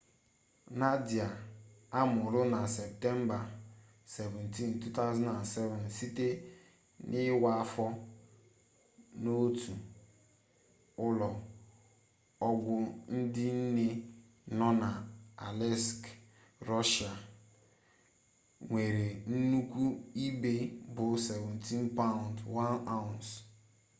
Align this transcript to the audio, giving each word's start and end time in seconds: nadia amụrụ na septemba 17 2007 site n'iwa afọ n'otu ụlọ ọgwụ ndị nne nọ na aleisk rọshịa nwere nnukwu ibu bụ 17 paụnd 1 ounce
nadia 0.79 1.25
amụrụ 1.99 2.39
na 2.55 2.59
septemba 2.77 3.37
17 4.15 4.89
2007 5.15 5.77
site 5.97 6.27
n'iwa 7.09 7.49
afọ 7.63 7.85
n'otu 9.21 9.73
ụlọ 11.05 11.29
ọgwụ 12.49 12.75
ndị 13.17 13.45
nne 13.61 13.87
nọ 14.57 14.67
na 14.81 14.89
aleisk 15.45 16.01
rọshịa 16.67 17.13
nwere 18.67 19.07
nnukwu 19.31 19.83
ibu 20.25 20.53
bụ 20.95 21.05
17 21.27 21.97
paụnd 21.97 22.37
1 22.65 22.95
ounce 22.99 23.33